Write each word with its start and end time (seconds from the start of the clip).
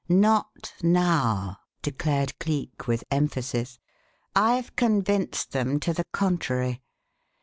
"Not 0.09 0.73
now!" 0.81 1.59
declared 1.83 2.39
Cleek, 2.39 2.87
with 2.87 3.03
emphasis. 3.11 3.77
"I've 4.35 4.75
convinced 4.75 5.51
them 5.51 5.79
to 5.81 5.93
the 5.93 6.05
contrary. 6.05 6.81